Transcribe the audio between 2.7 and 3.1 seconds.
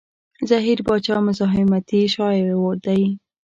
دی.